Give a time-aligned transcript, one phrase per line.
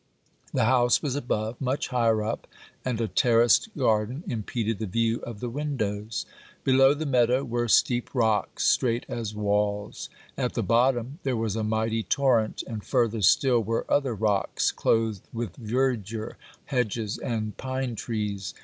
[0.51, 2.47] The house was above, much higher up,
[2.83, 6.25] and a terraced garden impeded the view of the windows.
[6.63, 11.63] Below the meadow were steep rocks straight as walls; at the bottom there was a
[11.63, 18.55] mighty torrent, and further still were other rocks clothed with verdure, hedges and pine trees.